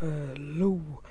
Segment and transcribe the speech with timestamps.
[0.00, 1.02] Hello.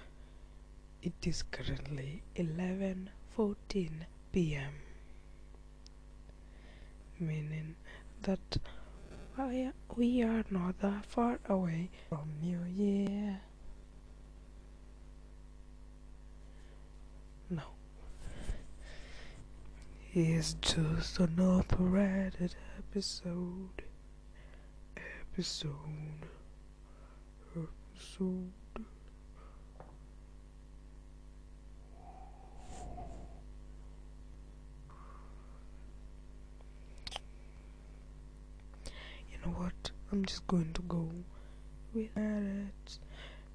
[1.04, 4.76] It is currently 11:14 p.m.
[7.20, 7.76] Meaning
[8.22, 8.58] that
[9.98, 13.42] we are not that far away from New Year.
[17.50, 17.76] No.
[20.14, 23.84] It's just an operated episode.
[24.96, 26.30] Episode.
[27.54, 28.67] Episode.
[39.48, 39.92] Know what?
[40.12, 41.10] I'm just going to go
[41.94, 43.00] with it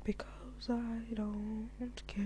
[0.05, 2.23] because I don't care.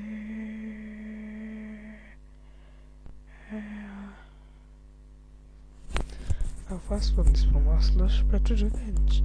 [6.71, 9.25] Our first one is from our slash Petty Revenge,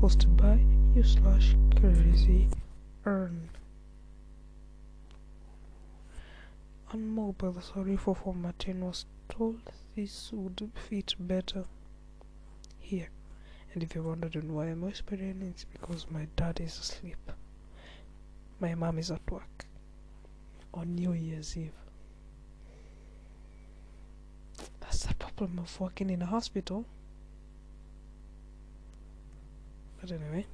[0.00, 0.58] hosted by
[0.96, 2.48] you slash crazy
[3.04, 3.50] earn.
[6.92, 9.60] On mobile, sorry for formatting, was told
[9.94, 11.66] this would fit better
[12.80, 13.10] here.
[13.76, 17.18] And if you're wondering why I'm whispering, it's because my dad is asleep.
[18.58, 19.66] My mom is at work
[20.72, 21.74] on New Year's Eve.
[24.80, 26.86] That's the problem of working in a hospital.
[30.00, 30.46] But anyway,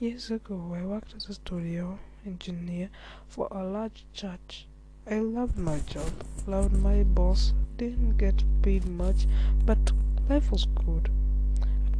[0.00, 2.90] years ago I worked as a studio engineer
[3.28, 4.66] for a large church.
[5.08, 6.10] I loved my job,
[6.48, 9.28] loved my boss, didn't get paid much,
[9.64, 9.92] but
[10.28, 11.12] life was good.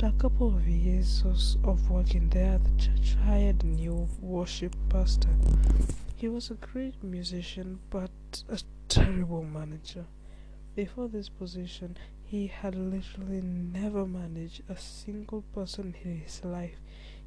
[0.01, 1.25] After a couple of years
[1.65, 5.35] of working there, the church hired a new worship pastor.
[6.15, 10.05] He was a great musician, but a terrible manager.
[10.77, 16.79] Before this position, he had literally never managed a single person in his life.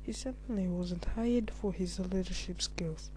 [0.01, 3.11] He certainly wasn't hired for his leadership skills.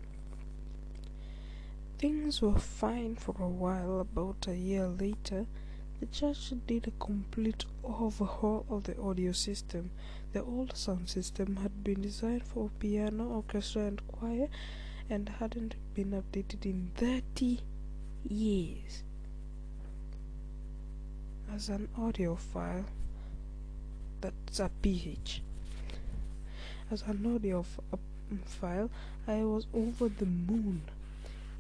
[1.99, 4.01] Things were fine for a while.
[4.01, 5.47] About a year later,
[6.05, 9.91] the church did a complete overhaul of the audio system.
[10.35, 14.49] The old sound system had been designed for piano, orchestra, and choir
[15.09, 17.61] and hadn't been updated in 30
[18.29, 19.03] years.
[21.55, 22.85] As an audiophile
[24.21, 25.43] that's a ph
[26.91, 28.91] as an audio um, file
[29.27, 30.83] i was over the moon.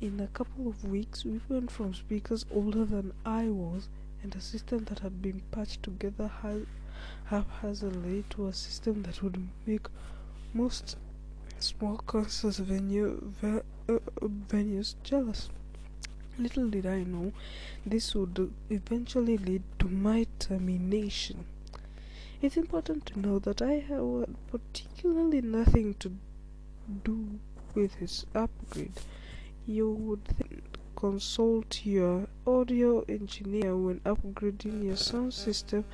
[0.02, 3.88] In a couple of weeks we went from speakers older than i was
[4.24, 6.30] and a system that had been patched together
[7.26, 9.86] haphazardly to a system that would make
[10.54, 10.96] most
[11.58, 13.98] small concert venue, ve uh,
[14.48, 15.50] venues jealous
[16.36, 17.32] Little did I know
[17.86, 21.44] this would eventually lead to my termination.
[22.42, 26.10] It's important to know that I had particularly nothing to
[27.04, 27.38] do
[27.74, 28.94] with his upgrade.
[29.64, 30.28] You would
[31.04, 35.84] consult your audio engineer when upgrading your sound system.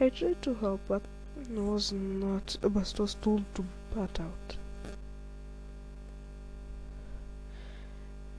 [0.00, 1.02] I tried to help, but
[1.50, 4.56] was not, but was told to butt out.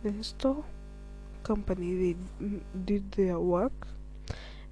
[0.03, 0.63] The install
[1.44, 3.88] company they did their work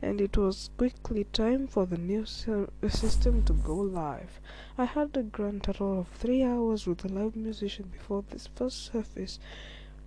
[0.02, 4.40] and it was quickly time for the new system to go live.
[4.78, 8.92] I had a grand total of three hours with a live musician before this first
[8.92, 9.38] surface,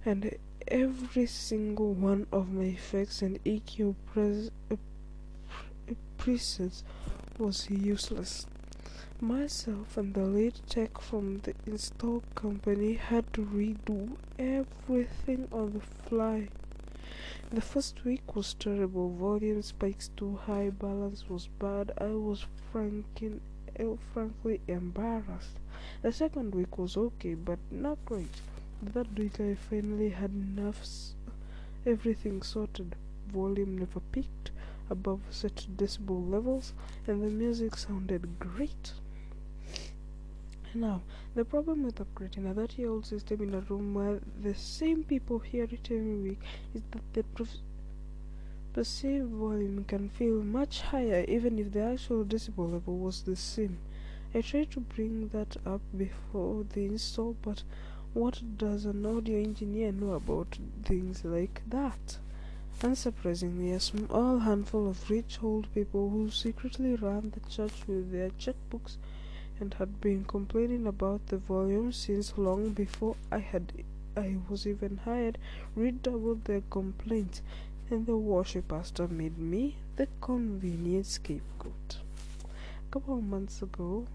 [0.06, 0.34] and
[0.68, 4.76] every single one of my effects and EQ pres uh,
[6.16, 6.82] presets
[7.38, 8.46] was useless.
[9.20, 16.08] Myself and the lead tech from the install company had to redo everything on the
[16.08, 16.48] fly.
[17.52, 19.10] The first week was terrible.
[19.10, 21.92] Volume spikes too high, balance was bad.
[21.98, 23.40] I was franking,
[23.78, 25.58] uh, frankly embarrassed.
[26.02, 28.40] The second week was okay, but not great.
[28.92, 30.86] That week I finally had enough,
[31.86, 32.94] everything sorted.
[33.32, 34.50] Volume never peaked
[34.90, 36.74] above set decibel levels,
[37.06, 38.92] and the music sounded great.
[40.74, 41.02] Now,
[41.34, 45.02] the problem with upgrading a 30 year old system in a room where the same
[45.02, 46.40] people hear it every week
[46.74, 47.24] is that the
[48.74, 53.78] perceived volume can feel much higher even if the actual decibel level was the same.
[54.34, 57.62] I tried to bring that up before the install, but
[58.14, 62.18] what does an audio engineer know about things like that?
[62.78, 68.30] Unsurprisingly, a small handful of rich old people who secretly ran the church with their
[68.30, 68.98] checkbooks
[69.58, 73.72] and had been complaining about the volume since long before I had
[74.16, 75.36] I was even hired,
[75.74, 77.42] redoubled their complaints,
[77.90, 81.98] and the worship pastor made me the convenient scapegoat.
[82.44, 84.06] A couple of months ago,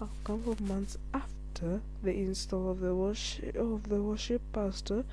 [0.00, 5.04] a couple of months after after the install of the worship of the worship pastor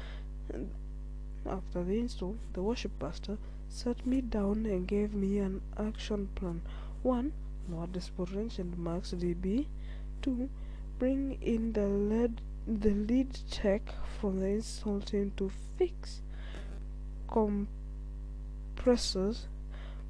[1.46, 3.38] after the install the worship pastor
[3.68, 6.62] sat me down and gave me an action plan.
[7.04, 7.34] One
[7.70, 8.02] lower the
[8.34, 9.66] range and max db
[10.22, 10.50] two
[10.98, 16.22] bring in the lead the lead tech from the install team to fix
[17.28, 17.68] compressors.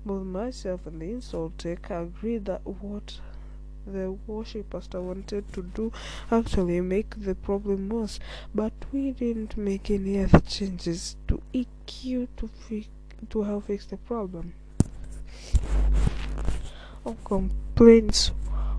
[0.06, 3.20] Both myself and the install tech agreed that what
[3.92, 5.92] the worship pastor wanted to do
[6.32, 8.20] actually make the problem worse,
[8.54, 12.88] but we didn't make any other changes to EQ to fix
[13.30, 14.54] to help fix the problem.
[17.06, 18.32] All complaints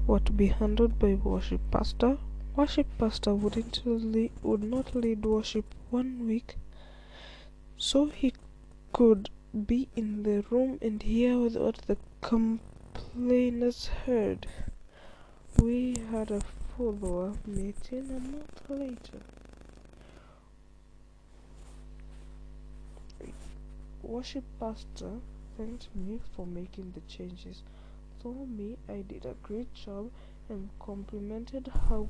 [0.06, 2.16] were to be handled by worship pastor.
[2.56, 6.56] Worship pastor wouldn't lead, would not lead worship one week,
[7.76, 8.32] so he
[8.92, 9.30] could
[9.66, 14.46] be in the room and hear what the complainers heard.
[15.60, 16.40] We had a
[16.76, 19.20] follow-up meeting a month later.
[24.02, 25.20] Worship pastor
[25.58, 27.62] thanked me for making the changes,
[28.22, 30.10] told me I did a great job,
[30.48, 32.08] and complimented how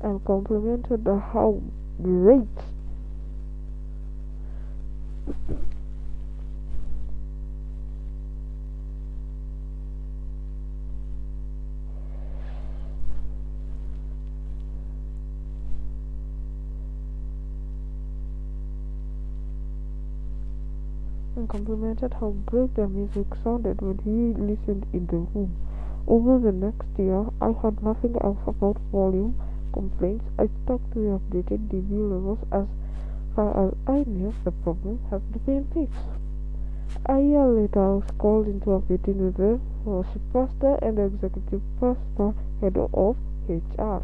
[0.00, 1.60] and complimented how
[2.02, 2.71] great
[21.52, 25.54] complimented how great the music sounded when he listened in the room.
[26.06, 29.38] Over the next year, I had nothing else about volume
[29.74, 30.24] complaints.
[30.38, 32.66] I stuck to the updated dB levels as
[33.36, 36.08] far as I knew the problem had been fixed.
[37.04, 41.04] A year later, I was called into a meeting with the worship pastor and the
[41.04, 42.32] executive pastor
[42.62, 43.16] head of
[43.46, 44.00] HR.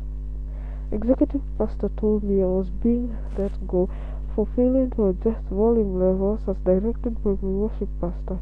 [0.93, 3.89] Executive pastor told me I was being let go
[4.34, 8.38] for failing to adjust volume levels as directed by my worship pastor.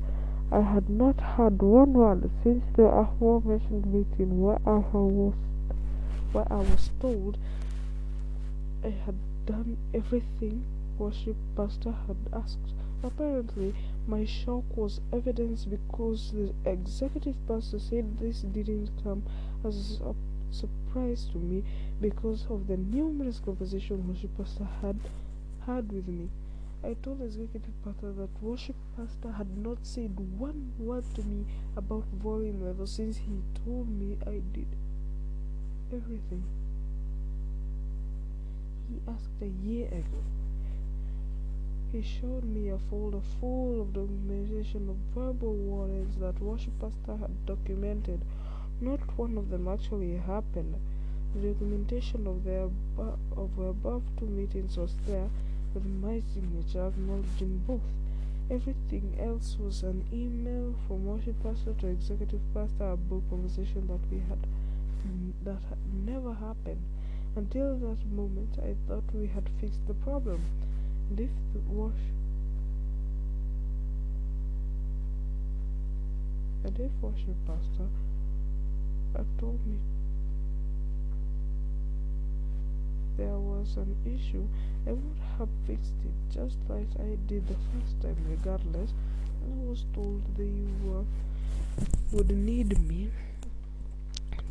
[0.50, 5.34] I had not heard one word since the aforementioned meeting where I was
[6.32, 7.38] where I was told
[8.84, 9.16] I had
[9.46, 10.64] done everything
[10.98, 12.74] worship pastor had asked.
[13.02, 13.74] Apparently,
[14.06, 19.22] my shock was evidence because the executive pastor said this didn't come
[19.64, 20.14] as a
[20.50, 21.62] surprise to me
[22.00, 24.98] because of the numerous conversations worship pastor had
[25.66, 26.28] had with me.
[26.84, 31.44] I told executive pastor that worship pastor had not said one word to me
[31.76, 34.68] about volume level since he told me I did
[35.92, 36.44] everything
[38.88, 40.22] he asked a year ago.
[41.92, 47.46] He showed me a folder full of documentation of verbal warnings that worship pastor had
[47.46, 48.20] documented.
[48.80, 50.76] Not one of them actually happened.
[51.34, 55.28] The documentation of the above, of the above two meetings was there,
[55.84, 57.80] my signature acknowledging both.
[58.50, 64.18] Everything else was an email from worship pastor to executive pastor about conversation that we
[64.28, 64.38] had
[65.44, 66.82] that had never happened.
[67.36, 70.40] Until that moment, I thought we had fixed the problem.
[71.10, 71.92] And if the wash
[76.64, 77.88] and if worship pastor
[79.14, 79.76] had told me
[83.16, 84.46] there was an issue,
[84.86, 88.92] I would have fixed it just like I did the first time regardless.
[89.44, 90.52] I was told they
[90.84, 91.04] were
[92.12, 93.10] would need me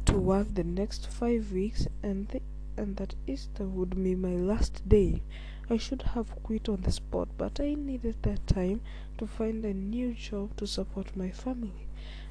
[0.06, 2.40] to work the next five weeks and
[2.78, 5.22] and that Easter would be my last day.
[5.70, 8.82] I should have quit on the spot, but I needed that time
[9.18, 11.88] to find a new job to support my family.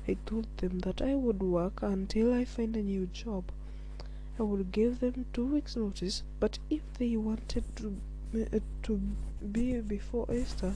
[0.06, 3.44] I told them that I would work until I find a new job.
[4.38, 7.96] I would give them two weeks' notice, but if they wanted to
[8.34, 9.00] uh, to
[9.52, 10.72] be before Easter,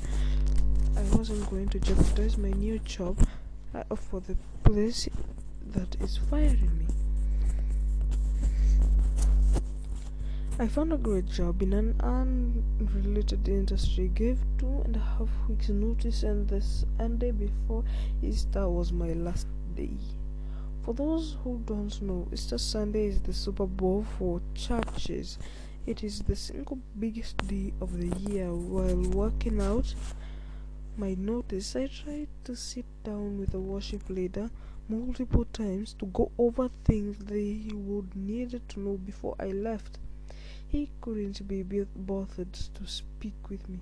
[0.96, 3.18] I wasn't going to jeopardize my new job
[3.74, 5.08] uh, for the place
[5.66, 6.86] that is firing me.
[10.60, 15.68] I found a great job in an unrelated industry, gave two and a half weeks
[15.68, 17.84] notice and the Sunday before
[18.22, 19.46] Easter was my last
[19.76, 19.96] day.
[20.88, 25.36] For those who don't know, Easter Sunday is the Super Bowl for churches.
[25.84, 28.50] It is the single biggest day of the year.
[28.54, 29.94] While working out
[30.96, 34.48] my notice, I tried to sit down with the worship leader
[34.88, 39.98] multiple times to go over things they would need to know before I left.
[40.68, 41.64] He couldn't be
[41.96, 43.80] bothered to speak with me.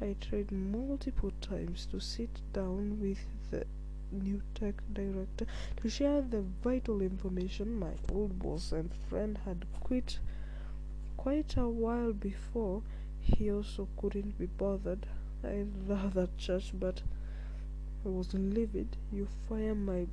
[0.00, 3.66] I tried multiple times to sit down with the
[4.12, 5.46] new tech director
[5.76, 10.18] to share the vital information my old boss and friend had quit
[11.16, 12.82] quite a while before.
[13.20, 15.06] He also couldn't be bothered.
[15.42, 17.02] I love that church, but
[18.04, 18.96] I was livid.
[19.12, 20.06] You fire my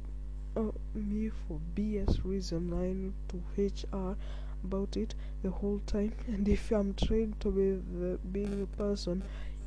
[0.57, 2.73] uh, me for BS reason.
[2.73, 4.17] I to HR
[4.63, 9.23] about it the whole time, and if I'm trained to be the being a person,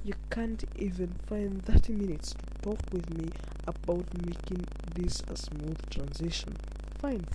[0.06, 3.28] you can't even find 30 minutes to talk with me
[3.66, 6.54] about making this a smooth transition.
[7.00, 7.26] Fine,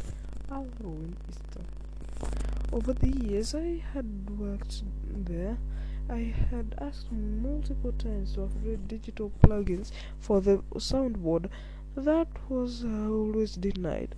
[0.49, 1.65] I'll ruin Easter.
[2.71, 4.07] Over the years I had
[4.39, 5.57] worked there,
[6.09, 11.49] I had asked multiple times to upgrade digital plugins for the soundboard.
[11.97, 14.15] That was uh, always denied.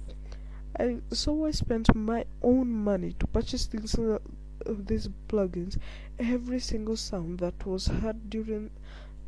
[0.79, 4.19] I, so I spent my own money to purchase things uh,
[4.65, 5.77] of these plugins.
[6.19, 8.69] Every single sound that was heard during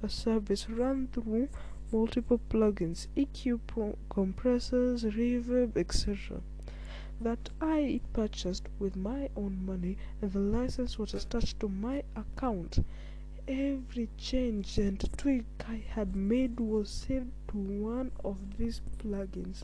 [0.02, 1.50] a service ran through
[1.92, 6.42] multiple plugins, EQ compressors, reverb, etc
[7.22, 12.80] that I purchased with my own money and the license was attached to my account.
[13.48, 19.64] Every change and tweak I had made was saved to one of these plugins.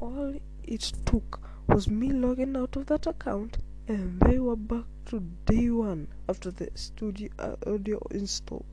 [0.00, 3.58] All it took was me logging out of that account
[3.90, 8.64] and they were back to day one after the studio uh, audio install.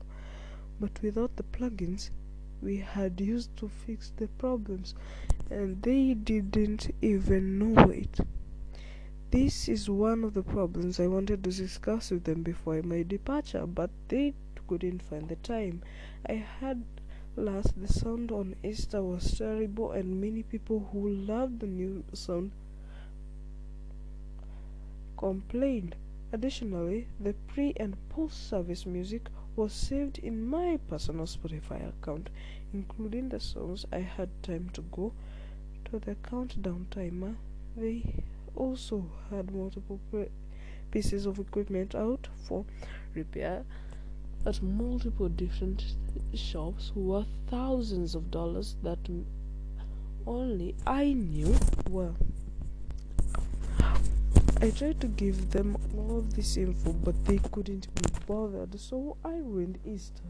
[0.78, 2.10] But without the plugins,
[2.62, 4.94] we had used to fix the problems
[5.50, 8.20] and they didn't even know it.
[9.32, 13.66] This is one of the problems I wanted to discuss with them before my departure,
[13.66, 14.34] but they
[14.68, 15.82] couldn't find the time.
[16.28, 16.84] I had
[17.34, 22.52] last the sound on Easter was terrible, and many people who loved the new sound
[25.18, 25.96] complained.
[26.32, 32.30] Additionally, the pre and post service music was saved in my personal Spotify account,
[32.72, 35.12] including the songs I had time to go
[35.86, 37.34] to the countdown timer.
[37.76, 38.22] They
[38.54, 40.00] also had multiple
[40.90, 42.64] pieces of equipment out for
[43.14, 43.64] repair
[44.46, 45.84] at multiple different
[46.34, 48.98] shops worth thousands of dollars that
[50.26, 51.54] only I knew
[51.90, 52.16] well.
[54.60, 59.16] I tried to give them all of this info, but they couldn't be bothered, so
[59.24, 60.24] I ruined Easter.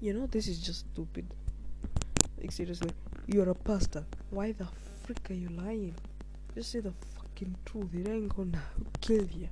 [0.00, 1.26] you know, this is just stupid.
[2.40, 2.90] Like, seriously,
[3.26, 4.04] you're a pastor.
[4.30, 4.66] Why the
[5.04, 5.94] frick are you lying?
[6.56, 7.94] Just say the fucking truth.
[7.94, 8.62] It ain't gonna
[9.00, 9.48] kill you.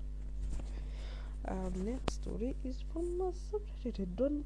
[1.46, 4.16] Um, next story is from a subreddit.
[4.16, 4.44] Don't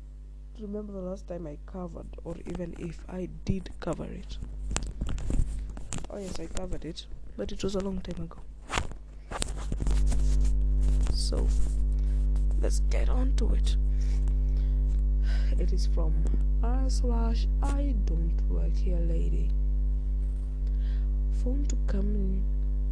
[0.61, 4.39] remember the last time I covered, or even if I did cover it.
[6.11, 7.07] Oh, yes, I covered it,
[7.37, 8.39] but it was a long time ago.
[11.15, 11.47] So,
[12.61, 13.77] let's get on to it.
[15.59, 16.13] It is from
[16.63, 19.51] r slash I don't work here lady.
[21.43, 22.43] Phone to come in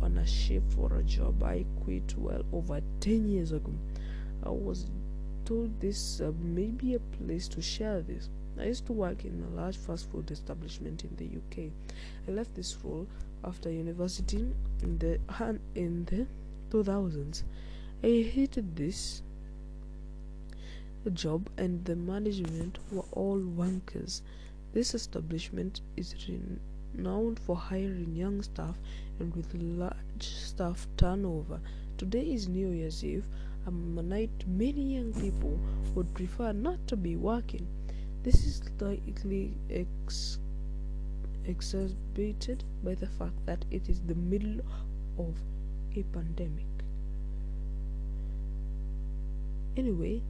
[0.02, 3.72] on a shift for a job I quit well over 10 years ago.
[4.42, 4.86] I was
[5.50, 8.28] told this uh, may be a place to share this.
[8.56, 11.72] I used to work in a large fast food establishment in the UK.
[12.28, 13.08] I left this role
[13.42, 14.46] after university
[14.84, 15.18] in the
[15.74, 16.26] in the
[16.70, 17.42] 2000s.
[18.04, 19.22] I hated this
[21.14, 24.20] job and the management were all wankers.
[24.72, 28.76] This establishment is renowned for hiring young staff
[29.18, 31.60] and with large staff turnover.
[31.98, 33.26] Today is New Year's Eve
[33.66, 35.58] a night many young people
[35.94, 37.66] would prefer not to be working.
[38.22, 40.38] This is likely ex-
[41.44, 44.60] exacerbated by the fact that it is the middle
[45.18, 45.34] of
[45.96, 46.66] a pandemic.
[49.76, 50.22] Anyway,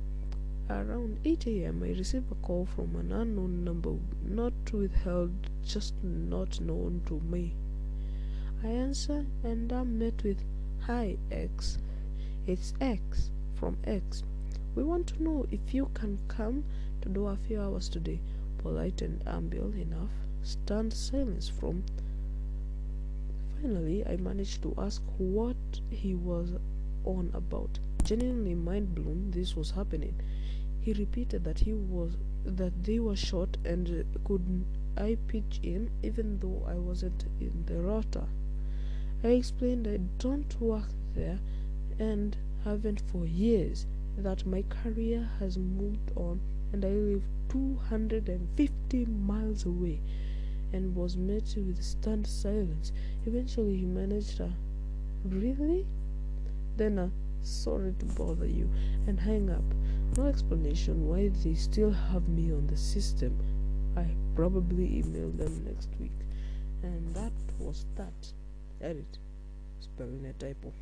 [0.68, 3.94] around 8 a.m., I received a call from an unknown number,
[4.24, 5.32] not withheld,
[5.64, 7.54] just not known to me.
[8.62, 10.44] I answer and I'm met with,
[10.82, 11.78] Hi, X.
[12.46, 14.22] It's X from X.
[14.74, 16.64] We want to know if you can come
[17.02, 18.18] to do a few hours today.
[18.58, 20.10] Polite and amble enough,
[20.42, 21.84] stunned silence from.
[23.60, 25.56] Finally, I managed to ask what
[25.90, 26.54] he was
[27.04, 27.78] on about.
[28.04, 30.14] Genuinely mind blown, this was happening.
[30.80, 34.64] He repeated that he was that they were short and could
[34.96, 38.24] I pitch in even though I wasn't in the rota.
[39.22, 41.38] I explained I don't work there
[42.00, 43.86] and haven't for years,
[44.18, 46.40] that my career has moved on
[46.72, 50.00] and I live 250 miles away
[50.72, 52.90] and was met with stunned silence.
[53.24, 54.52] Eventually, he managed a
[55.24, 55.86] really?
[56.76, 57.10] Then a
[57.42, 58.68] Sorry to bother you,
[59.06, 59.64] and hang up.
[60.18, 63.34] No explanation why they still have me on the system.
[63.96, 66.12] I probably email them next week.
[66.82, 68.32] And that was that.
[68.80, 69.18] Edit.
[69.80, 70.72] Spelling a typo.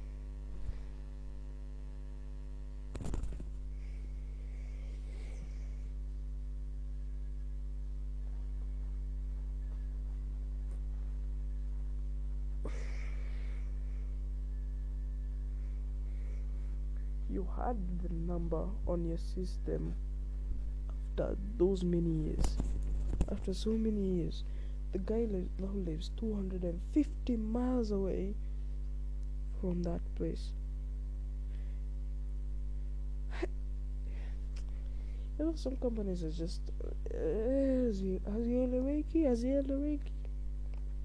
[17.31, 19.95] you had the number on your system
[21.19, 22.57] after those many years.
[23.31, 24.45] After so many years
[24.93, 28.35] the guy li- now lives 250 miles away
[29.61, 30.53] from that place.
[35.39, 36.61] You know some companies are just
[37.15, 37.19] uh,
[38.33, 40.13] hazieleweki hazieleweki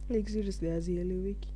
[0.09, 1.52] like seriously hazieleweki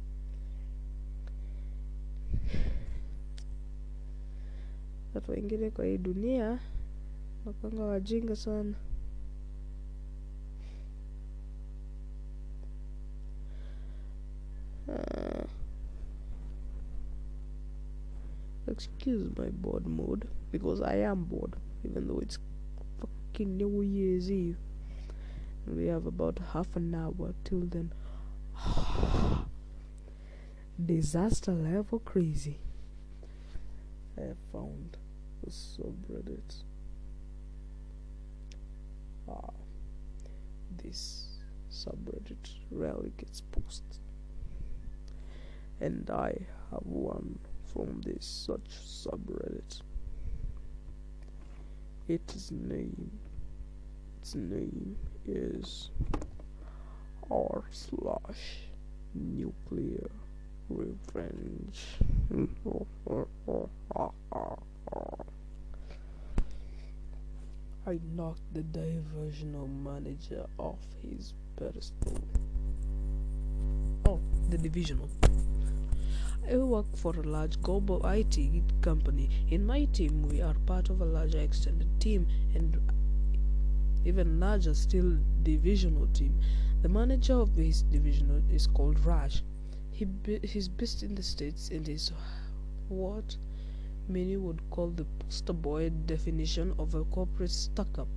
[5.27, 6.60] watu wengine kwa hii dunia
[7.46, 8.74] wakwanga wajinga sana.
[14.88, 15.46] Uh,
[18.72, 22.39] excuse my bored mood because I am bored even though it's
[23.00, 24.57] fucking New Year's Eve.
[25.67, 27.91] We have about half an hour till then.
[30.86, 32.60] Disaster level crazy.
[34.17, 34.98] I found
[35.46, 36.63] subreddit.
[39.29, 39.51] Ah,
[40.84, 41.27] this
[41.72, 44.00] subreddit rarely gets posted,
[45.82, 46.34] and I
[46.72, 47.39] have one
[47.74, 49.82] from this such subreddit.
[52.08, 53.12] Its name,
[54.22, 55.89] its name is
[57.29, 58.60] r slash
[59.13, 60.10] nuclear
[60.70, 61.98] revenge.
[67.88, 72.20] I knocked the diversional manager off his pedestal.
[74.05, 75.09] Oh, the divisional.
[76.50, 78.38] I work for a large global IT
[78.81, 79.29] company.
[79.50, 82.77] In my team, we are part of a larger extended team and
[84.05, 86.40] even larger still divisional team.
[86.81, 89.44] The manager of this divisional is called Raj.
[89.92, 90.07] He
[90.44, 92.12] he's based in the States and is
[92.90, 93.38] what
[94.09, 98.07] many would call the poster boy definition of a corporate stuck up.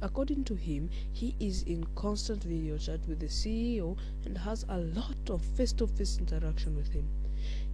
[0.00, 4.78] According to him, he is in constant video chat with the CEO and has a
[4.78, 7.08] lot of face to face interaction with him.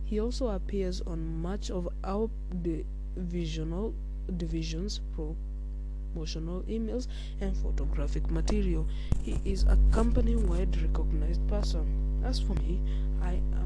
[0.04, 2.30] He also appears on much of our
[2.62, 3.94] divisional
[4.36, 7.08] division's promotional emails
[7.40, 8.86] and photographic material.
[9.22, 12.22] He is a company wide recognized person.
[12.24, 12.80] As for me,
[13.22, 13.64] I am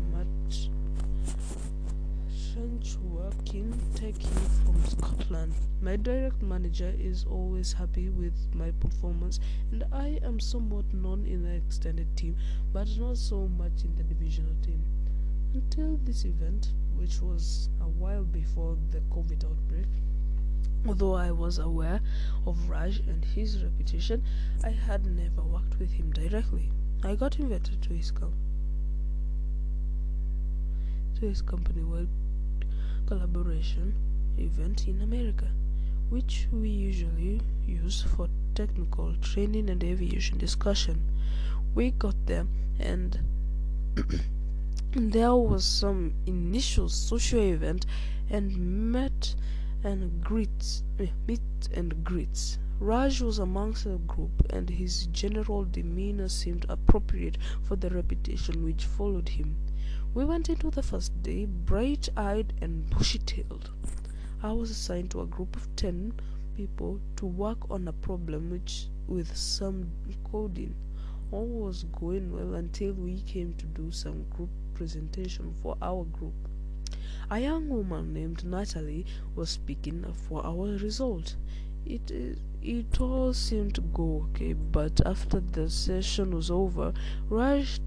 [2.59, 5.55] French working techie from Scotland.
[5.81, 9.39] My direct manager is always happy with my performance,
[9.71, 12.37] and I am somewhat known in the extended team,
[12.73, 14.83] but not so much in the divisional team.
[15.55, 19.87] Until this event, which was a while before the COVID outbreak,
[20.85, 22.01] although I was aware
[22.45, 24.25] of Raj and his reputation,
[24.65, 26.73] I had never worked with him directly.
[27.05, 28.35] I got invited to his com-
[31.21, 32.09] to his company wide
[33.09, 33.95] collaboration
[34.37, 35.49] event in America,
[36.11, 41.03] which we usually use for technical training and aviation discussion.
[41.75, 42.47] We got there
[42.79, 43.19] and
[44.93, 47.87] there was some initial social event
[48.29, 49.35] and met
[49.83, 51.41] and greets eh, meet
[51.73, 52.59] and greets.
[52.79, 58.85] Raj was amongst the group and his general demeanor seemed appropriate for the reputation which
[58.85, 59.57] followed him.
[60.19, 63.71] We went into the first day bright eyed and bushy tailed.
[64.43, 66.13] I was assigned to a group of ten
[66.57, 69.93] people to work on a problem which with some
[70.25, 70.75] coding.
[71.31, 76.35] All was going well until we came to do some group presentation for our group.
[77.31, 81.37] A young woman named Natalie was speaking for our result.
[81.87, 82.11] It
[82.61, 86.93] it all seemed to go okay, but after the session was over,
[87.29, 87.79] Raj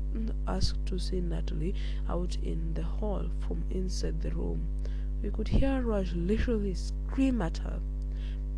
[0.48, 1.76] asked to see Natalie
[2.10, 4.68] out in the hall from inside the room.
[5.22, 7.80] We could hear Raj literally scream at her.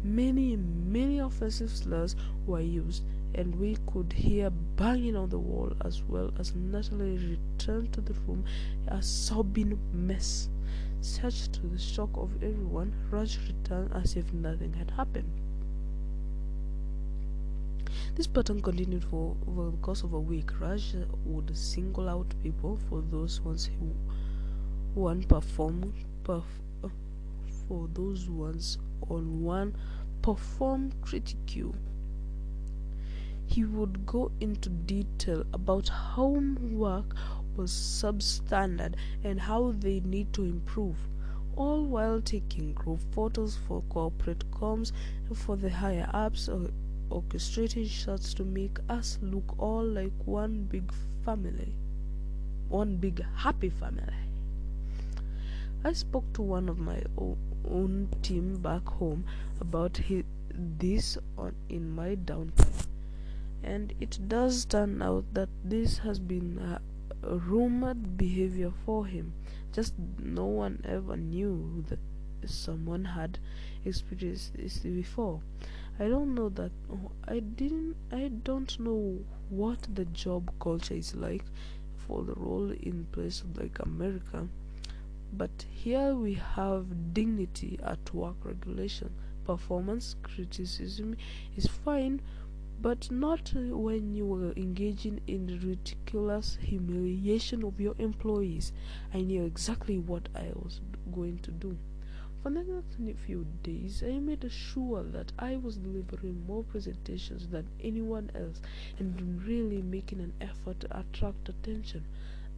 [0.03, 3.03] Many, many offensive slurs were used,
[3.35, 8.13] and we could hear banging on the wall as well as Natalie returned to the
[8.27, 8.43] room
[8.87, 10.49] a sobbing mess.
[11.01, 15.29] Such to the shock of everyone, Raj returned as if nothing had happened.
[18.15, 20.51] This pattern continued for over the course of a week.
[20.61, 20.95] Raj
[21.25, 23.91] would single out people for those ones who
[24.93, 25.91] one perform
[26.23, 26.43] perf,
[26.83, 26.89] uh,
[27.69, 28.77] or those ones
[29.09, 29.75] on one
[30.21, 31.73] perform critique.
[33.47, 36.27] He would go into detail about how
[36.61, 37.15] work
[37.57, 40.97] was substandard and how they need to improve,
[41.55, 44.91] all while taking group photos for corporate comms
[45.33, 46.67] for the higher ups uh,
[47.09, 50.91] or orchestrating shots to make us look all like one big
[51.25, 51.73] family.
[52.69, 54.13] One big happy family.
[55.85, 57.03] I spoke to one of my
[57.69, 59.25] own team back home
[59.59, 60.23] about his,
[60.55, 62.87] this on in my downtime,
[63.63, 66.79] and it does turn out that this has been a
[67.35, 69.33] rumored behavior for him.
[69.73, 71.99] Just no one ever knew that
[72.45, 73.39] someone had
[73.85, 75.41] experienced this before.
[75.99, 76.71] I don't know that
[77.27, 81.45] I didn't I don't know what the job culture is like
[82.07, 84.47] for the role in places like America
[85.35, 89.09] but here we have dignity at work regulation.
[89.45, 91.17] Performance criticism
[91.57, 92.21] is fine,
[92.79, 98.73] but not when you are engaging in ridiculous humiliation of your employees.
[99.11, 101.77] I knew exactly what I was going to do.
[102.43, 107.69] For the next few days, I made sure that I was delivering more presentations than
[107.81, 108.59] anyone else
[108.99, 112.03] and really making an effort to attract attention.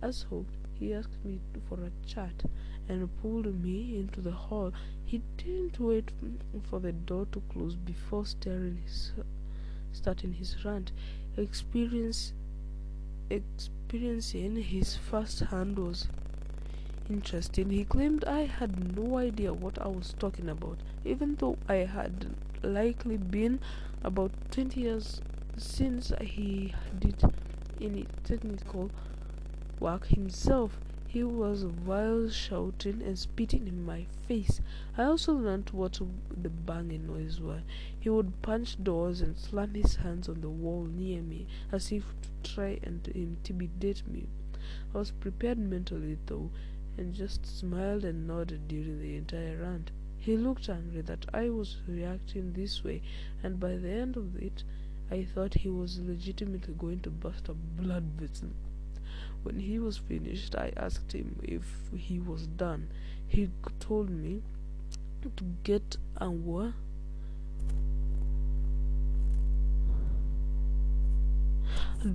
[0.02, 2.46] As hoped, he asked me for a chat
[2.90, 4.74] and pulled me into the hall.
[5.06, 6.12] He didn't wait
[6.68, 9.12] for the door to close before starting his,
[9.94, 10.94] starting his rant.
[11.38, 12.34] Experience,
[13.30, 16.08] experiencing his first hand was
[17.10, 17.70] interesting.
[17.70, 22.36] He claimed I had no idea what I was talking about, even though I had
[22.64, 23.60] likely been
[24.04, 25.22] about 20 years
[25.58, 27.16] since he did
[27.82, 28.92] any technical
[29.80, 30.78] work himself.
[31.08, 34.60] He was vile, shouting and spitting in my face.
[34.98, 36.00] I also learned what
[36.42, 37.62] the banging noise was.
[37.98, 42.04] He would punch doors and slam his hands on the wall near me, as if
[42.22, 44.28] to try and intimidate me.
[44.94, 46.50] I was prepared mentally, though,
[46.98, 49.92] and just smiled and nodded during the entire rant.
[50.18, 53.02] He looked angry that I was reacting this way,
[53.44, 54.64] and by the end of it,
[55.12, 58.50] I thought he was legitimately going to bust a blood vessel.
[59.44, 61.64] When he was finished, I asked him if
[61.96, 62.88] he was done.
[63.28, 64.42] He told me
[65.22, 66.74] to get our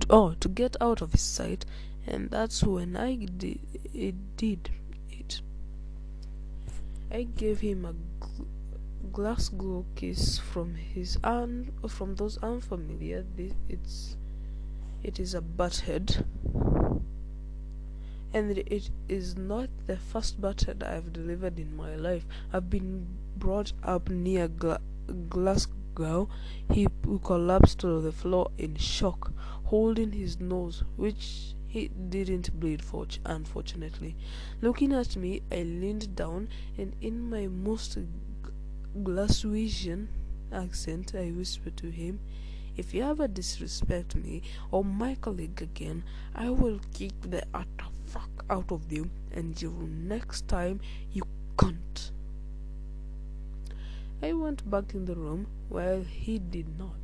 [0.09, 1.65] oh to get out of his sight
[2.07, 3.59] and that's when I did
[3.93, 4.69] it did
[5.09, 5.41] it
[7.11, 8.45] I gave him a gl
[9.11, 13.25] Glasgow kiss from his un from those unfamiliar
[13.67, 14.15] it's
[15.03, 16.23] it is a butthead
[18.33, 22.25] and it is not the first button I've delivered in my life.
[22.53, 24.79] I've been brought up near Gla
[25.29, 26.29] Glasgow.
[26.71, 26.87] He
[27.25, 29.33] collapsed to the floor in shock,
[29.65, 34.13] holding his nose, which he didn't bleed, for unfortunately.
[34.61, 37.97] Looking at me, I leaned down, and in my most
[39.01, 40.07] Glaswegian
[40.51, 42.19] accent, I whispered to him,
[42.75, 46.03] if you ever disrespect me or my colleague again,
[46.35, 50.81] I will kick the utter fuck out of you and you next time
[51.13, 51.23] you
[51.57, 52.11] can't.
[54.21, 57.00] I went back in the room while he did not.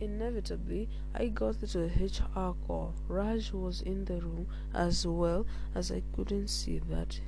[0.00, 2.94] Inevitably, I got to a HR call.
[3.08, 7.20] Raj was in the room as well as I couldn't see that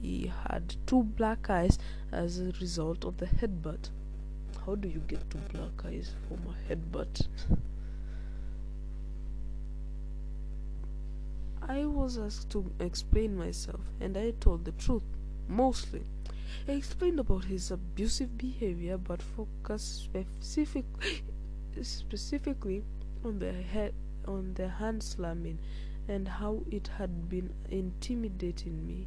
[0.00, 1.78] he had two black eyes
[2.12, 3.90] as a result of the headbutt.
[4.66, 7.28] How do you get two black eyes from a headbutt?
[11.62, 15.04] I was asked to explain myself, and I told the truth,
[15.48, 16.04] mostly.
[16.66, 21.22] I explained about his abusive behavior, but focused specifically,
[21.82, 22.82] specifically
[23.24, 23.94] on the head,
[24.26, 25.58] on the hand slamming,
[26.08, 29.06] and how it had been intimidating me.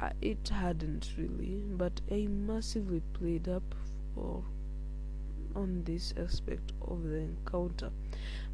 [0.00, 3.74] Uh, it hadn't really, but I massively played up
[4.16, 4.42] or
[5.54, 7.90] on this aspect of the encounter.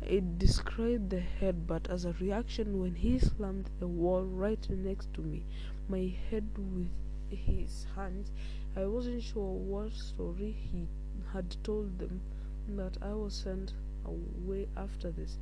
[0.03, 5.21] It described the headbutt as a reaction when he slammed the wall right next to
[5.21, 5.45] me,
[5.89, 6.91] my head with
[7.31, 8.31] his hands.
[8.77, 10.87] I wasn't sure what story he
[11.33, 12.21] had told them,
[12.69, 13.73] but I was sent
[14.05, 15.39] away after this.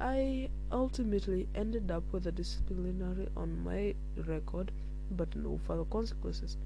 [0.00, 3.94] I ultimately ended up with a disciplinary on my
[4.26, 4.70] record,
[5.10, 6.56] but no further consequences.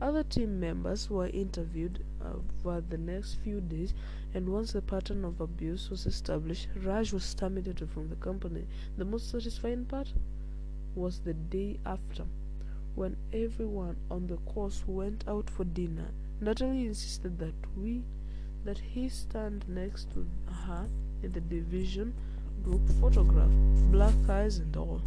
[0.00, 2.34] Other team members were interviewed uh,
[2.64, 3.94] over the next few days,
[4.32, 8.64] and once the pattern of abuse was established, Raj was terminated from the company.
[8.96, 10.12] The most satisfying part
[10.94, 12.26] was the day after,
[12.94, 18.04] when everyone on the course went out for dinner, Natalie insisted that we
[18.64, 20.26] that he stand next to
[20.66, 20.86] her
[21.22, 22.14] in the division
[22.62, 23.50] group photograph,
[23.90, 25.00] black eyes and all.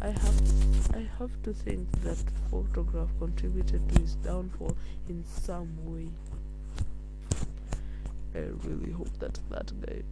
[0.00, 2.18] I have I have to think that
[2.50, 4.76] photograph contributed to his downfall
[5.08, 6.08] in some way.
[8.34, 10.02] I really hope that that guy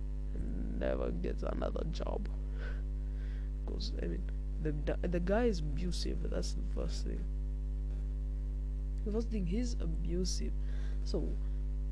[0.78, 2.28] never gets another job.
[3.64, 4.22] Because I mean,
[4.62, 6.18] the the guy is abusive.
[6.30, 7.22] That's the first thing.
[9.04, 10.52] The first thing he's abusive.
[11.04, 11.28] So,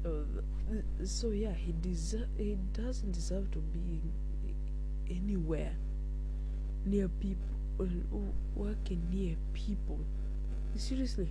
[0.04, 4.00] uh, so yeah, he deserve he doesn't deserve to be
[5.10, 5.72] anywhere
[6.86, 7.46] near people
[8.54, 9.98] working near people.
[10.76, 11.28] Seriously.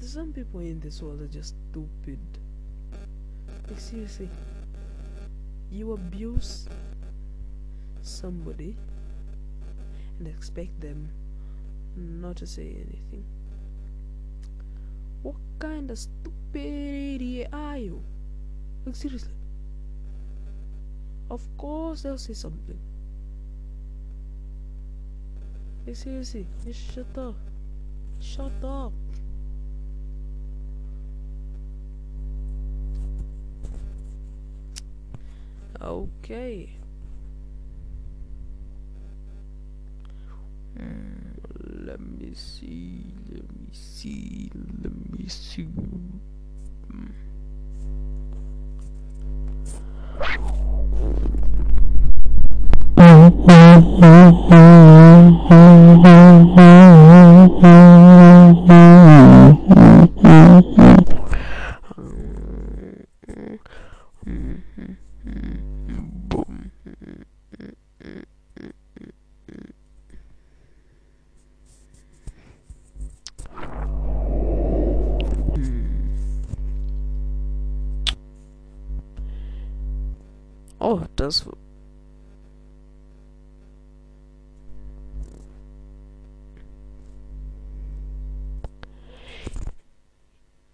[0.00, 2.18] Some people in this world are just stupid.
[3.68, 4.28] Like seriously.
[5.70, 6.68] You abuse
[8.02, 8.76] somebody
[10.18, 11.08] and expect them
[11.96, 13.24] not to say anything.
[15.58, 18.02] Kind of stupid idiot are you?
[18.84, 19.32] Like seriously.
[21.30, 22.78] Of course they'll say something.
[25.86, 27.36] Like seriously, just shut up.
[28.20, 28.92] Shut up.
[35.80, 36.70] Okay.
[40.78, 41.35] Mm,
[41.86, 44.50] let me see, let me see,
[44.82, 45.68] let me see.
[46.90, 47.12] Mm.
[55.48, 56.05] Oh,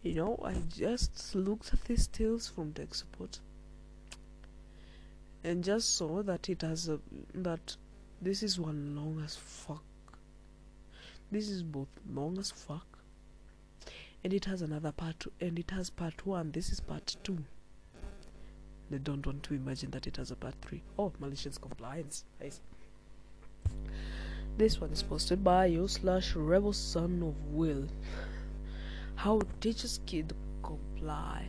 [0.02, 3.38] You know, I just looked at these tales from tech support
[5.44, 6.98] and just saw that it has a
[7.34, 7.76] that
[8.20, 9.84] this is one long as fuck.
[11.30, 12.98] This is both long as fuck
[14.24, 16.52] and it has another part and it has part one.
[16.52, 17.38] This is part two.
[18.90, 20.82] They don't want to imagine that it has a part three.
[20.98, 22.24] Oh, malicious compliance.
[22.40, 22.60] Nice.
[24.58, 27.86] This one is posted by you slash rebel son of will.
[29.22, 30.32] How teachers kid
[30.64, 31.46] comply.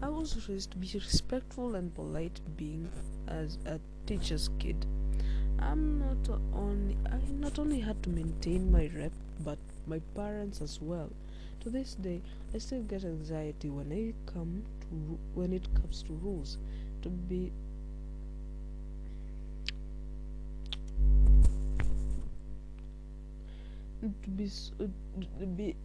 [0.00, 2.88] I was raised to be respectful and polite being
[3.28, 4.86] as a teacher's kid.
[5.58, 9.12] I'm not only I not only had to maintain my rep
[9.44, 11.10] but my parents as well.
[11.64, 12.22] To this day,
[12.54, 16.56] I still get anxiety when I come to when it comes to rules.
[17.02, 17.52] To be
[24.00, 24.48] to be
[24.80, 25.76] to be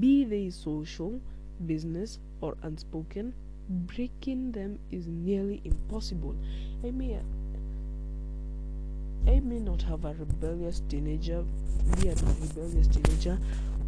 [0.00, 1.20] be they social,
[1.66, 3.34] business, or unspoken,
[3.68, 6.36] breaking them is nearly impossible.
[6.84, 7.20] I may
[9.26, 11.44] I may not have a rebellious teenager,
[11.96, 13.38] be a rebellious teenager,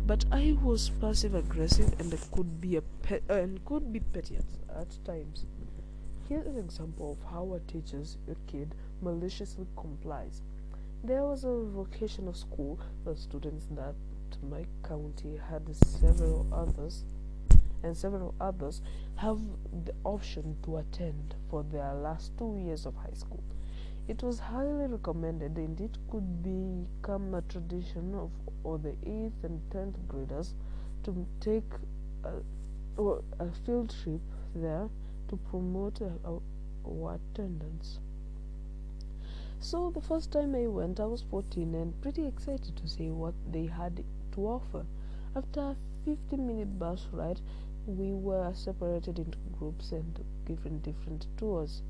[0.07, 4.37] but I was passive aggressive and I could be a uh, and could be petty
[4.37, 5.45] at, at times.
[6.29, 10.43] Here's an example of how a teacher's a kid maliciously complies.
[11.05, 13.95] There was a vocational school for students that
[14.43, 17.05] my county had several others
[17.83, 18.83] and several others
[19.17, 19.39] have
[19.85, 23.43] the option to attend for their last two years of high school.
[24.09, 28.31] It was highly recommended and it could become a tradition of
[28.63, 30.55] all the 8th and 10th graders
[31.05, 31.71] to take
[32.25, 33.03] a,
[33.41, 34.21] a field trip
[34.55, 34.89] there
[35.29, 36.01] to promote
[36.85, 37.99] our attendance.
[39.59, 43.35] So the first time I went, I was 14 and pretty excited to see what
[43.51, 44.05] they had
[44.37, 44.87] to offer.
[45.35, 47.41] After a 15 minute bus ride,
[47.87, 51.83] we were separated into groups and given different tours.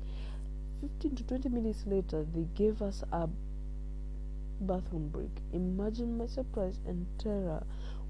[0.81, 3.27] 15 to 20 minutes later, they gave us a
[4.61, 5.41] bathroom break.
[5.53, 7.63] Imagine my surprise and terror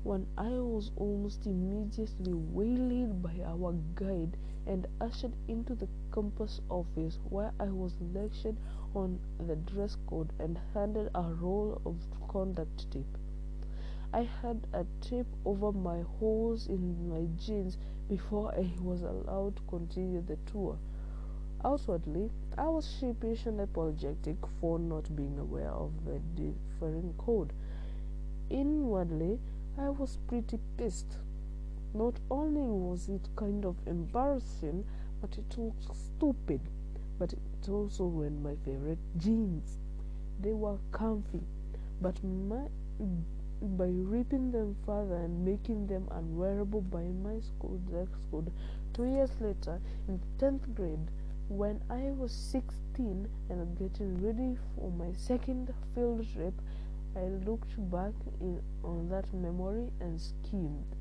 [0.03, 7.19] when I was almost immediately waylaid by our guide and ushered into the campus office
[7.29, 8.57] where I was lectured
[8.93, 11.95] on the dress code and handed a roll of
[12.29, 13.16] conduct tape.
[14.17, 17.77] I had a tape over my holes in my jeans
[18.09, 20.79] before I was allowed to continue the tour.
[21.63, 27.53] Outwardly, I was sheepish and apologetic for not being aware of the differing code.
[28.49, 29.39] Inwardly,
[29.77, 31.17] I was pretty pissed.
[31.93, 34.83] Not only was it kind of embarrassing,
[35.21, 36.61] but it looked stupid.
[37.19, 39.77] But it also ruined my favorite jeans.
[40.41, 41.43] They were comfy,
[42.01, 42.65] but my,
[43.61, 48.51] by ripping them further and making them unwearable by my school dress code,
[48.93, 51.11] two years later, in 10th grade,
[51.49, 56.53] when I was 16 and getting ready for my second field trip,
[57.15, 60.95] I looked back in, on that memory and schemed.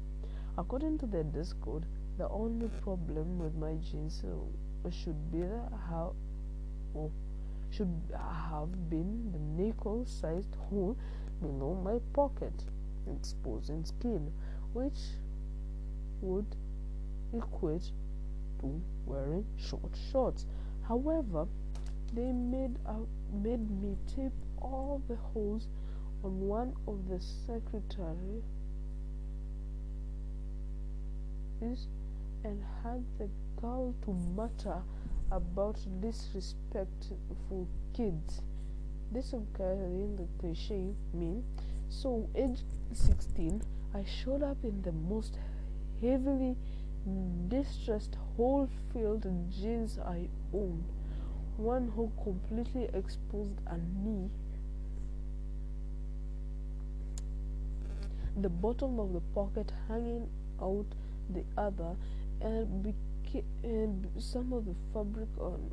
[0.57, 1.85] According to the dress code,
[2.17, 5.43] the only problem with my jeans uh, should be
[5.89, 6.15] how
[6.95, 7.11] oh,
[7.71, 10.97] should have been the nickel-sized hole
[11.41, 12.65] below my pocket,
[13.11, 14.33] exposing skin,
[14.73, 14.99] which
[16.21, 16.57] would
[17.33, 17.91] equate
[18.61, 20.47] to wearing short shorts.
[20.89, 21.47] However,
[22.13, 22.77] they made
[23.33, 25.69] made me tape all the holes
[26.23, 28.43] on one of the secretary
[31.61, 33.29] and had the
[33.61, 34.83] gall to mutter
[35.31, 38.43] about disrespectful kids.
[39.13, 41.45] Disregarding the cliche mean.
[41.89, 42.61] So, age
[42.93, 43.63] 16,
[43.95, 45.39] I showed up in the most
[46.01, 46.57] heavily
[47.49, 50.85] distressed whole filled jeans I owned.
[51.57, 54.29] One who completely exposed a knee,
[58.37, 60.29] the bottom of the pocket hanging
[60.61, 60.87] out
[61.31, 61.97] the other,
[62.41, 65.71] and, beca- and some of the fabric on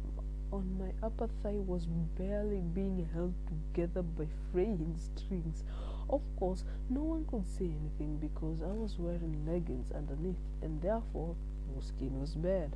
[0.53, 5.63] on my upper thigh was barely being held together by fraying strings.
[6.11, 11.35] Of course, no one could say anything because I was wearing leggings underneath, and therefore
[11.73, 12.75] no skin was bad.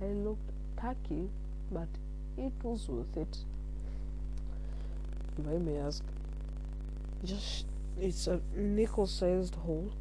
[0.00, 1.28] I looked tacky,
[1.70, 1.88] but
[2.38, 3.36] it was worth it.
[5.38, 6.02] If I may ask,
[7.22, 7.66] just
[8.00, 9.92] it's a nickel-sized hole,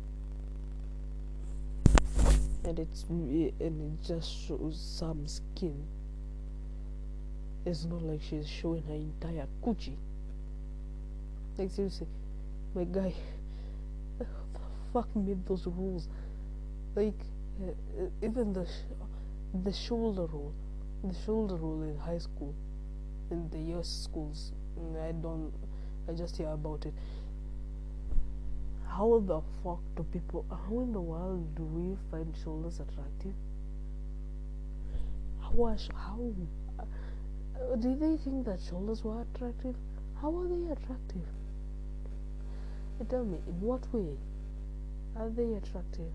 [2.64, 5.84] and it's and it just shows some skin.
[7.66, 9.96] It's not like she's showing her entire coochie.
[11.58, 12.08] Like seriously,
[12.76, 13.14] my guy,
[14.92, 16.08] fuck made those rules?
[16.96, 17.20] Like
[17.62, 18.94] uh, even the sh-
[19.64, 20.54] the shoulder roll,
[21.04, 22.54] the shoulder roll in high school,
[23.32, 23.88] in the U.S.
[23.88, 24.52] schools.
[24.78, 25.52] I don't,
[26.10, 26.94] I just hear about it.
[28.88, 30.46] How the fuck do people?
[30.50, 33.34] How in the world do we find shoulders attractive?
[35.42, 36.34] How how?
[37.56, 39.76] Uh, did they think that shoulders were attractive?
[40.22, 41.22] How are they attractive?
[43.10, 44.18] Tell me, in what way
[45.18, 46.12] are they attractive?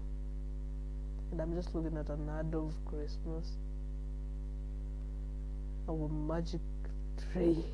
[1.30, 3.56] And I'm just looking at an ad of Christmas.
[5.88, 6.60] Our magic
[7.32, 7.64] tree.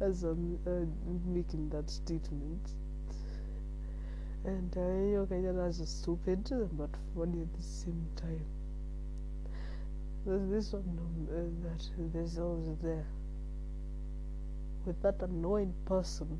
[0.00, 0.86] As I'm uh,
[1.26, 2.70] making that statement.
[4.44, 8.44] And uh, you Kenya is stupid but funny at the same time.
[10.28, 13.06] There's this one uh, that there's always there
[14.84, 16.38] with that annoying person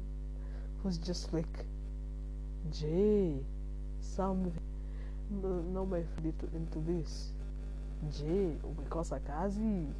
[0.82, 1.64] who's just like
[2.70, 3.32] Jay
[3.98, 4.52] something
[5.30, 7.32] no, no my into, into this.
[8.10, 9.86] Jay umekosa kazi.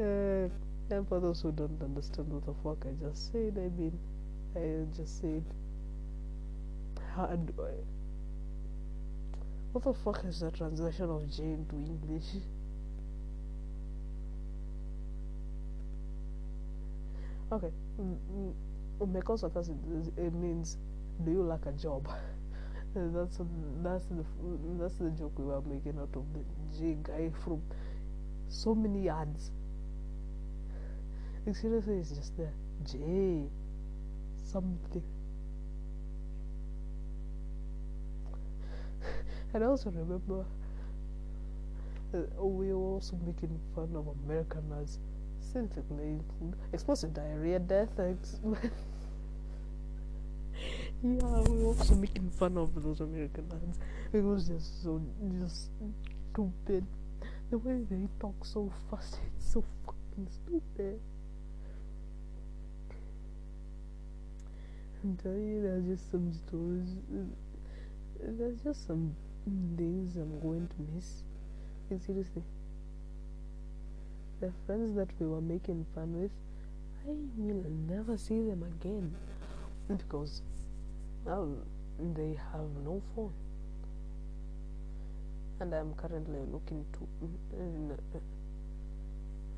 [0.00, 0.48] Uh,
[0.90, 3.98] and for those who don't understand what the fuck I just said I mean
[4.56, 5.44] I just said
[7.14, 7.99] how do I
[9.72, 12.42] what the fuck is the translation of J into English?
[17.52, 17.72] Okay,
[19.00, 19.72] umekosa kazi
[20.16, 20.78] it means
[21.24, 22.08] do you lack a job?
[22.94, 23.40] that's
[23.82, 24.24] that's the
[24.78, 26.44] that's the joke we were making out of the
[26.78, 27.62] J guy from
[28.48, 29.50] so many ads.
[31.46, 32.52] Like seriously, it's just there
[32.84, 33.48] J
[34.50, 35.02] something.
[39.52, 40.44] And I also remember
[42.14, 44.98] uh, we were also making fun of Americaners,
[45.40, 46.20] simply
[46.72, 47.90] explosive diarrhea, death.
[51.02, 53.78] Yeah, we were also making fun of those Americaners.
[54.12, 55.00] It was just so
[55.40, 55.70] just
[56.32, 56.84] stupid.
[57.50, 61.00] The way they talk so fast, it's so fucking stupid.
[65.02, 66.88] I'm telling you, there's just some stories.
[68.20, 69.16] There's just some
[69.76, 71.24] things I'm going to miss.
[71.88, 72.42] Seriously.
[74.40, 76.30] The friends that we were making fun with,
[77.06, 79.14] I will never see them again
[79.88, 80.42] because
[81.26, 81.48] now
[81.98, 83.32] they have no phone.
[85.60, 87.06] and I'm currently looking to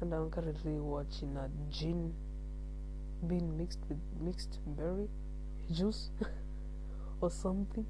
[0.01, 2.13] and I'm currently watching a gin
[3.29, 5.09] being mixed with mixed berry
[5.71, 6.11] juice
[7.21, 7.87] or something.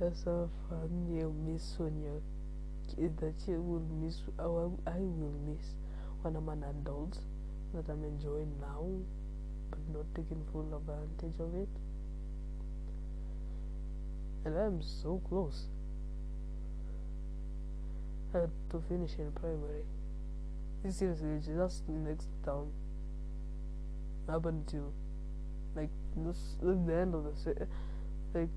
[0.00, 1.06] That's so fun.
[1.10, 2.02] You'll miss when
[2.98, 4.22] that you will miss.
[4.38, 4.78] I will,
[5.46, 5.74] miss
[6.22, 7.18] when I'm an adult
[7.74, 8.86] that I'm enjoying now,
[9.70, 11.68] but not taking full advantage of it.
[14.44, 15.64] And I'm so close
[18.34, 19.84] uh, to finishing primary.
[20.82, 22.70] This seriously, just next town.
[24.28, 24.92] Up until
[25.74, 27.66] like this, the end of the se-
[28.34, 28.48] like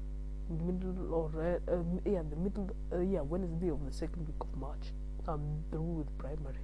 [0.49, 4.55] middle or uh, um, yeah, the middle uh, yeah Wednesday of the second week of
[4.57, 4.93] March.
[5.28, 6.63] I'm through with primary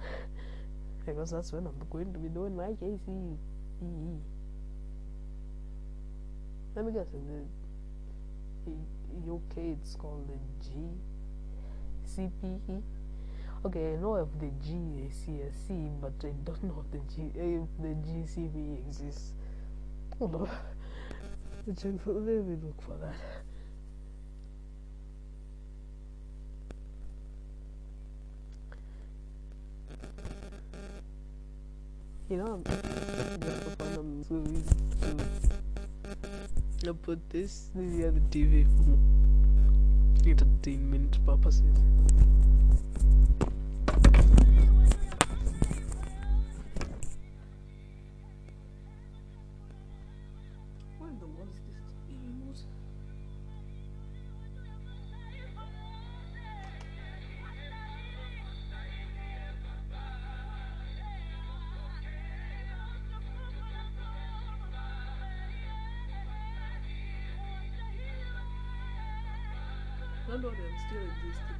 [1.06, 4.20] because that's when I'm going to be doing my KCPE.
[6.74, 7.46] Let me guess, in
[8.66, 10.38] the UK it's called the
[12.16, 12.82] GCPE.
[13.66, 17.94] Okay, I know of the GCSE, but I don't know if the G if the
[18.08, 19.34] GCPE exists.
[20.18, 20.50] Hold on.
[21.66, 23.14] Check for, let look for that.
[32.28, 33.94] You know, I'm just for fun.
[33.96, 34.68] I'm so used
[36.82, 36.90] to.
[36.90, 41.62] I put this near the TV for entertainment purposes.
[71.24, 71.53] I'm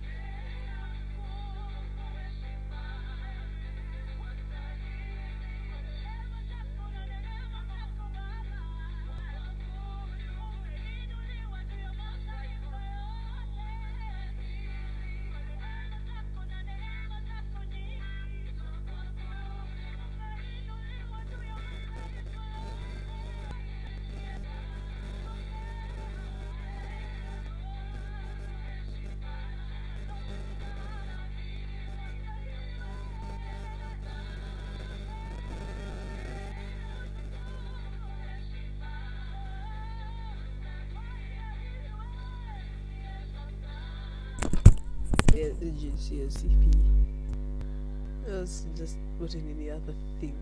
[45.97, 46.51] still existing.
[46.51, 48.35] Yeah, the GCSEP.
[48.37, 50.37] I was just putting in the other thing.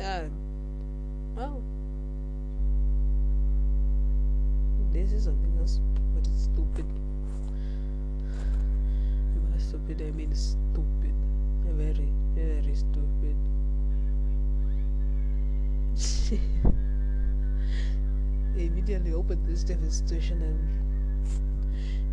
[0.00, 0.24] Uh,
[1.36, 1.62] well,
[4.92, 5.80] this is something else,
[6.14, 6.86] but it's stupid.
[9.52, 11.14] By stupid, I mean stupid.
[11.64, 13.36] Very, very stupid.
[18.56, 20.84] Immediately opened this devastation and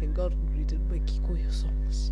[0.01, 2.11] and got greeted by Kikuyu songs.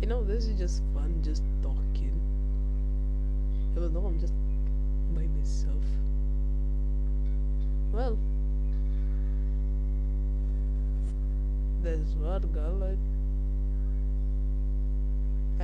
[0.00, 2.20] You know, this is just fun, just talking.
[3.76, 4.32] Even though I'm just
[5.14, 5.82] by myself.
[7.92, 8.16] Well,
[11.82, 12.96] there's one girl I.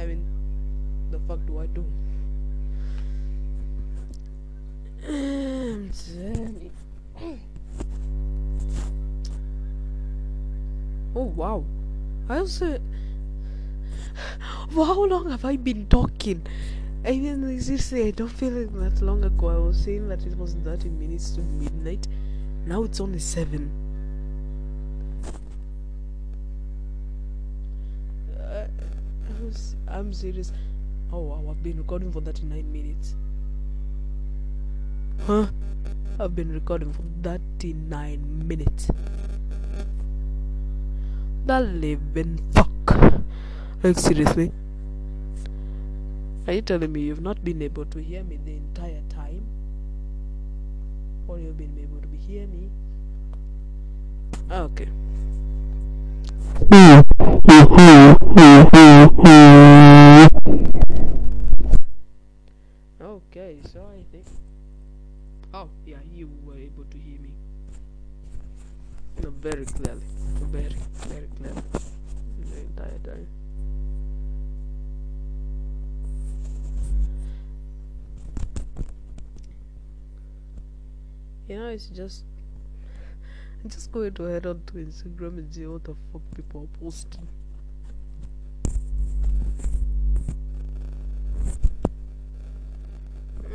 [0.00, 0.26] I mean,
[1.12, 1.84] the fuck do I do?
[11.36, 11.64] Wow.
[12.28, 12.78] I also
[14.70, 16.42] For how long have I been talking?
[17.04, 20.36] I mean seriously I don't feel like that long ago I was saying that it
[20.38, 22.06] was thirty minutes to midnight.
[22.66, 23.70] Now it's only seven.
[28.38, 28.66] Uh,
[29.28, 30.52] I'm s- I'm serious.
[31.12, 33.14] Oh wow, I've been recording for 39 minutes.
[35.26, 35.46] Huh?
[36.20, 38.90] I've been recording for 39 minutes.
[41.46, 42.70] The living fuck.
[43.82, 44.50] Like, seriously?
[46.46, 49.44] Are you telling me you've not been able to hear me the entire time?
[51.28, 52.70] Or you've been able to hear me?
[54.50, 54.88] Ah, okay.
[63.00, 64.24] Okay, so I think.
[65.52, 67.32] Oh, yeah, you were able to hear me.
[69.22, 70.06] No, very clearly.
[70.50, 70.76] Very,
[73.02, 73.26] done.
[81.48, 82.24] You know, it's just.
[83.62, 86.78] I'm just going to head on to Instagram and see what the fuck people are
[86.80, 87.28] posting.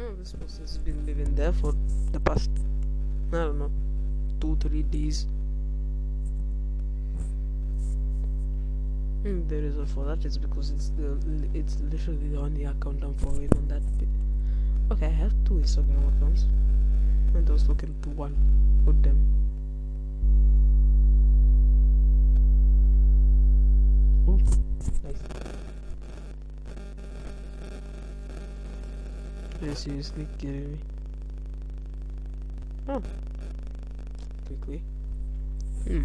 [0.01, 1.73] Oh, this person's been living there for
[2.11, 2.49] the past,
[3.33, 3.71] I don't know,
[4.39, 5.25] two, three days.
[9.23, 11.17] Mm, the reason for that is because it's the
[11.53, 13.81] it's literally the only account I'm following on that.
[13.97, 14.07] Bit.
[14.91, 16.45] Okay, I have two Instagram accounts,
[17.33, 18.35] and I was looking to one
[18.87, 19.17] of them.
[24.25, 24.39] Oh,
[25.03, 25.21] nice.
[29.61, 30.79] Are you seriously kidding me?
[32.87, 33.03] Oh,
[34.47, 34.81] quickly.
[35.85, 36.03] Hmm.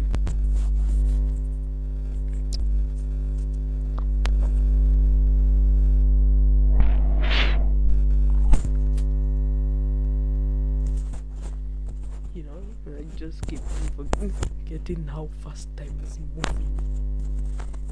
[12.33, 13.59] You know, I just keep
[13.97, 16.69] forgetting how fast time is moving.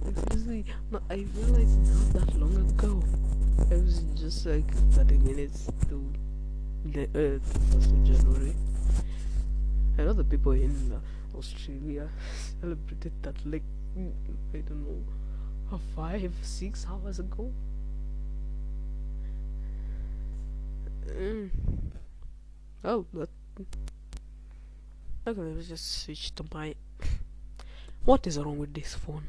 [0.04, 3.04] Like, seriously, no, I realized not that long ago.
[3.72, 6.14] It was just like 30 minutes to
[6.86, 8.56] the uh, to first of January.
[9.98, 12.10] I know the people in uh, Australia
[12.62, 13.64] celebrated that like
[13.98, 15.04] I don't know,
[15.72, 17.52] uh, five six hours ago.
[21.08, 21.50] Mm.
[22.84, 23.30] Oh, that.
[25.26, 26.76] Okay, let me just switch to my.
[28.06, 29.24] What is wrong with this phone?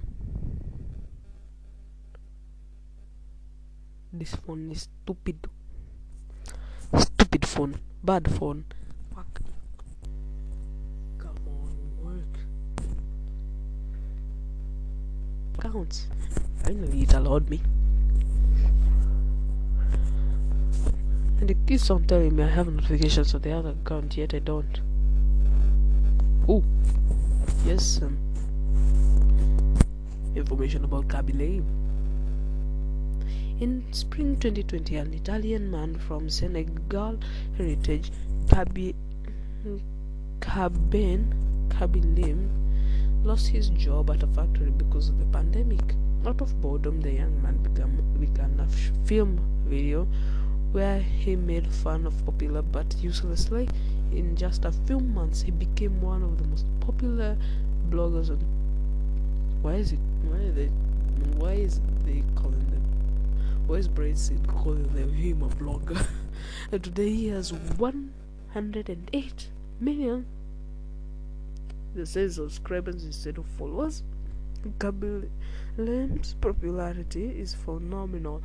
[4.13, 5.47] This phone is stupid.
[6.99, 7.79] Stupid phone.
[8.03, 8.65] Bad phone.
[9.15, 9.41] Fuck.
[11.19, 12.35] Come on, work.
[15.61, 16.09] Counts.
[16.65, 17.61] Finally, it allowed me.
[21.41, 24.41] And it keeps on telling me I have notifications on the other account, yet I
[24.41, 24.81] don't.
[26.47, 26.63] Oh,
[27.65, 28.19] yes, um,
[30.37, 31.65] information about Khaby Lame.
[33.61, 37.19] In spring 2020, an Italian man from Senegal
[37.57, 38.13] heritage,
[38.51, 38.93] Kaben,
[41.71, 42.51] Kabilim,
[43.25, 45.95] lost his job at a factory because of the pandemic.
[46.27, 48.69] Out of boredom, the young man began, began a
[49.07, 50.07] film video
[50.73, 53.67] where he made fun of popular but uselessly.
[54.15, 57.37] In just a few months, he became one of the most popular
[57.91, 58.39] bloggers on.
[59.63, 59.99] Why is it?
[60.23, 60.67] Why are they?
[61.37, 62.83] Why is they calling them?
[63.67, 66.07] Why is Braidseed calling them him a blogger?
[66.73, 69.49] and today he has 108
[69.81, 70.27] million.
[71.95, 74.03] They say subscribers instead of followers.
[74.79, 75.29] Khaby
[75.77, 78.43] Lame's popularity is phenomenal.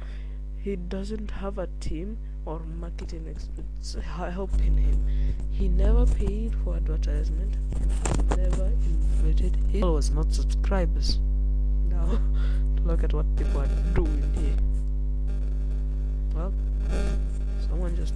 [0.58, 2.18] He doesn't have a team
[2.50, 3.96] or marketing experts
[4.34, 5.36] helping him.
[5.52, 11.20] He never paid for advertisement and never inflated his followers, not subscribers.
[11.90, 12.20] Now,
[12.84, 14.58] look at what people are doing here.
[16.34, 16.52] Well,
[17.68, 18.16] someone just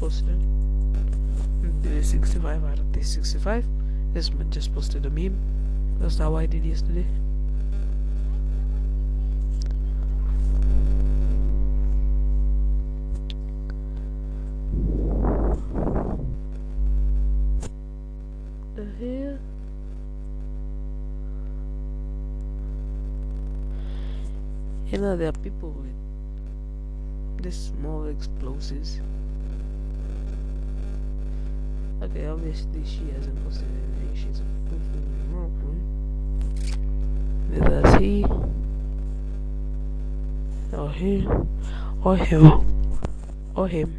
[0.00, 0.38] posted
[1.82, 3.64] day 65 out of day 65.
[4.12, 5.38] This man just posted a meme.
[6.00, 7.06] That's how I did yesterday.
[18.76, 19.38] The hell?
[24.90, 25.96] You know, there are people with
[27.42, 29.00] these small explosives.
[32.00, 34.14] Okay, obviously she hasn't posted anything.
[34.14, 35.80] She's a fucking moron.
[37.50, 38.24] Neither he,
[40.72, 41.26] or he,
[42.04, 42.64] or him,
[43.54, 43.94] or him,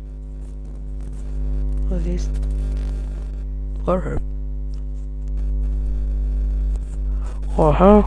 [1.91, 2.29] or this,
[3.87, 4.19] or her,
[7.57, 8.03] or her.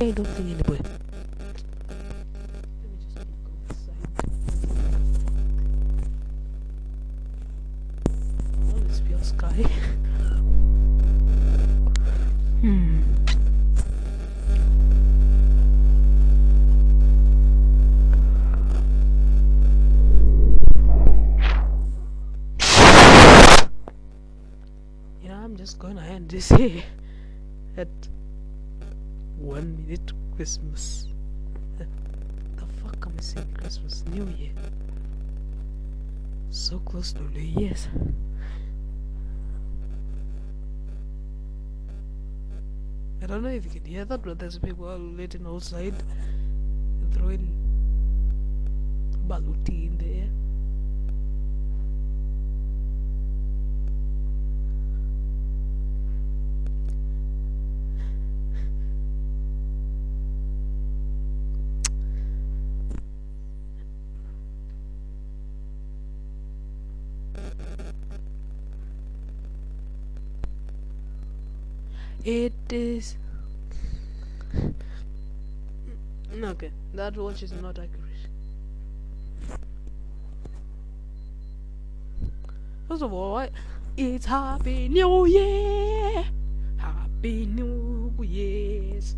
[0.00, 0.83] I don't think anybody.
[43.64, 45.94] if you can hear that, but there's people ululating outside
[47.12, 47.48] throwing
[49.26, 50.28] baluti in the air.
[72.26, 73.16] It is
[76.42, 78.00] Okay, that watch is not accurate.
[82.88, 83.50] First of all, I,
[83.96, 86.24] it's Happy New Year!
[86.76, 89.14] Happy New Year's!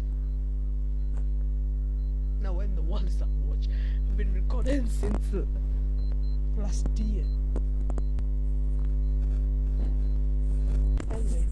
[2.42, 5.42] Now, when the world is that watch, I've been recording since uh,
[6.60, 7.24] last year.
[11.10, 11.45] Anyway.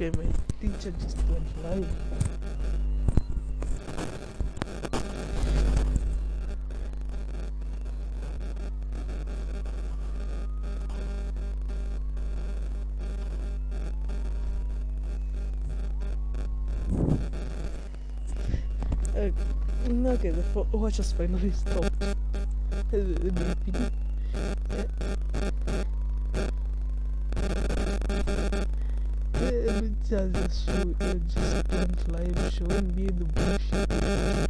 [0.00, 0.24] Okay, my
[0.60, 1.88] teacher just went live.
[19.16, 19.32] Okay,
[20.06, 21.90] okay the watch has finally stopped.
[30.28, 33.88] It just show, it just went live showing me the bullshit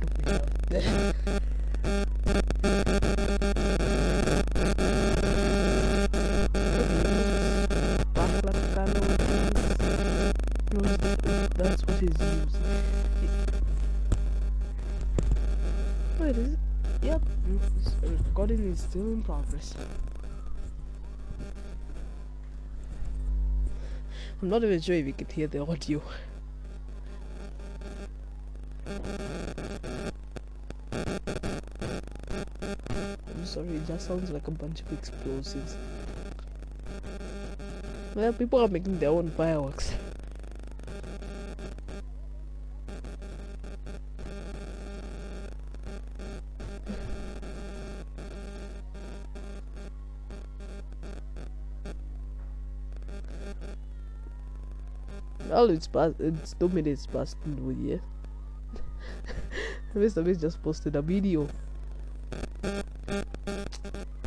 [0.09, 1.13] talking about there.
[11.55, 12.49] That's what he's using.
[16.19, 16.59] Wait, is it?
[17.03, 17.23] Yep,
[18.03, 19.75] recording is still in progress.
[24.41, 26.01] I'm not even sure if you could hear the audio.
[33.27, 35.77] I'm sorry, it just sounds like a bunch of explosives.
[38.15, 39.93] Well, people are making their own fireworks.
[55.59, 56.21] Well, it's past.
[56.21, 58.01] It's two minutes past New Year.
[59.93, 60.25] Mr.
[60.25, 61.49] Beast just posted a video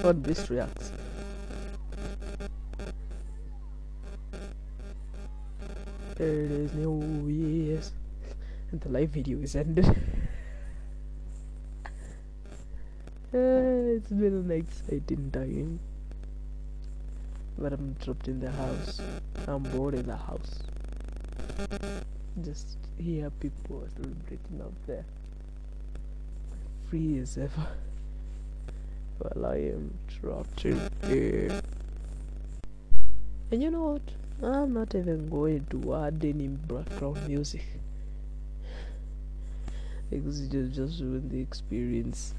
[0.04, 0.92] on Beast Reacts.
[6.18, 7.94] There it is, New Year's.
[8.74, 9.88] And the live video is ended.
[13.34, 15.80] Uh, it's been an exciting time.
[17.58, 19.00] But I'm trapped in the house.
[19.48, 20.60] I'm bored in the house.
[22.44, 25.06] Just hear people celebrating out there.
[26.90, 27.68] Free as ever.
[29.20, 31.62] While I am trapped in here.
[33.52, 34.02] And you know what?
[34.42, 37.64] I'm not even going to add any background music.
[40.10, 42.34] Because it just ruin the experience.